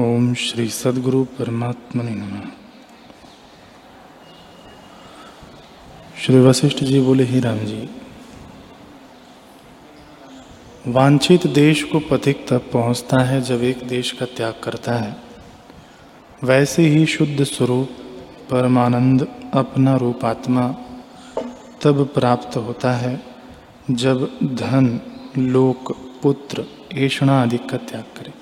[0.00, 2.48] ओम श्री सदगुरु परमात्मा नमः।
[6.20, 7.88] श्री वशिष्ठ जी बोले, ही राम जी,
[10.86, 15.16] वांछित देश को पथिक तब पहुँचता है जब एक देश का त्याग करता है।
[16.44, 17.88] वैसे ही शुद्ध स्वरूप,
[18.50, 20.68] परमानंद, अपना रूप आत्मा
[21.82, 23.22] तब प्राप्त होता है
[23.90, 25.00] जब धन,
[25.38, 28.33] लोक, पुत्र ऐषणा आदि का त्याग करे।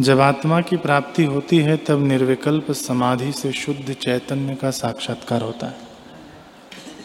[0.00, 5.66] जब आत्मा की प्राप्ति होती है, तब निर्विकल्प समाधि से शुद्ध चैतन्य का साक्षात्कार होता
[5.66, 5.76] है।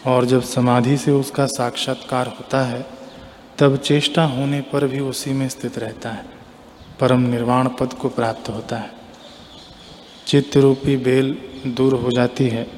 [0.06, 2.86] और जब समाधि से उसका साक्षात्कार होता है,
[3.58, 6.26] तब चेष्टा होने पर भी उसी में स्थित रहता है।
[7.00, 8.92] परम निर्वाण पद को प्राप्त होता है।
[10.26, 12.70] चित्त रूपी बेल दूर हो जाती है।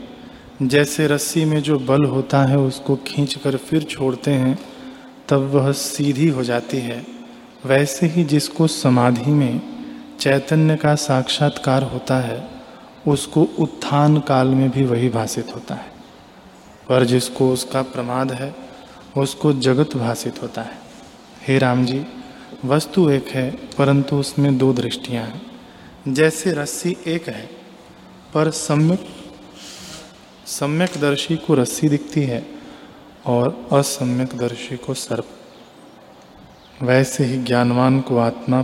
[0.63, 4.59] जैसे रस्सी में जो बल होता है, उसको खींचकर फिर छोड़ते हैं,
[5.29, 7.07] तब वह सीधी हो जाती है।
[7.67, 9.76] वैसे ही जिसको समाधि में
[10.21, 12.49] चैतन्य का साक्षात्कार होता है,
[13.09, 15.93] उसको उत्थान काल में भी वही भाषित होता है।
[16.89, 18.55] पर जिसको उसका प्रमाद है,
[19.17, 20.79] उसको जगत भाषित होता है।
[21.49, 22.07] हे राम जी,
[22.65, 25.47] वस्तु एक है, परंतु उसमें दो दृष्टियाँ हैं।
[26.09, 27.51] जैसे रस्सी एक है,
[28.35, 29.09] पर सम्यक
[30.47, 32.47] सम्यक दर्शी को रस्सी दिखती है
[33.27, 35.29] और असम्यक दर्शी को सर्प।
[36.83, 38.63] वैसे ही ज्ञानवान को आत्मा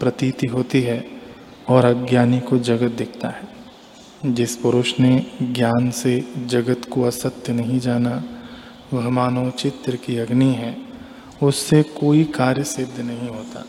[0.00, 1.06] प्रतीति होती है
[1.68, 3.58] और अज्ञानी को जगत दिखता है।
[4.26, 8.24] जिस पुरुष ने ज्ञान से जगत को असत्य नहीं जाना,
[8.92, 10.76] वह मानव चित्र की अग्नि है।
[11.42, 13.64] उससे कोई कार्य सिद्ध नहीं होता।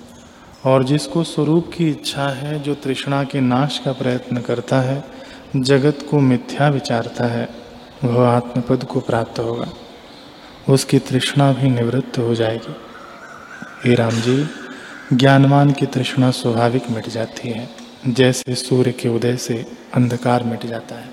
[0.66, 5.04] और जिसको स्वरूप की इच्छा है, जो तृष्णा के नाश का प्रयत्न करता है,
[5.56, 7.50] जगत को मिथ्या विचारता है,
[8.04, 9.68] वह आत्मपद को प्राप्त होगा।
[10.74, 12.76] उसकी तृष्णा भी निवृत्त हो जाएगी।
[13.90, 14.46] हे राम जी
[15.14, 17.70] ज्ञानवान की तृष्णा स्वाभाविक मिट जाती है,
[18.08, 21.10] जैसे सूर्य के उदय से अंधकार मिट जाता है।